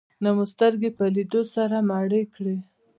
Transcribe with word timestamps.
نه 0.23 0.29
مو 0.35 0.45
سترګې 0.53 0.89
په 0.97 1.03
لیدو 1.15 1.41
سره 1.53 1.77
مړې 1.89 2.23
کړې. 2.33 2.57